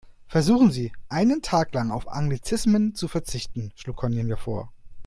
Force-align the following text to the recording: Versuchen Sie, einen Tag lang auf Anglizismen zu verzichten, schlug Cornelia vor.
Versuchen 0.27 0.71
Sie, 0.71 0.91
einen 1.09 1.43
Tag 1.43 1.75
lang 1.75 1.91
auf 1.91 2.07
Anglizismen 2.07 2.95
zu 2.95 3.07
verzichten, 3.07 3.71
schlug 3.75 3.97
Cornelia 3.97 4.35
vor. 4.35 4.71